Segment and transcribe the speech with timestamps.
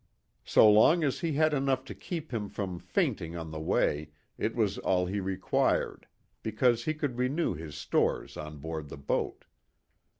[0.45, 4.55] So long as he had enough to keep him from fainting on the way, it
[4.55, 6.07] was all he required,
[6.41, 9.45] because he could renew his stores on board the boat.